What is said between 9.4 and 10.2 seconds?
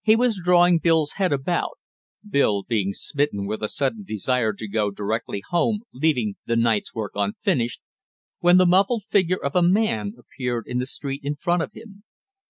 a man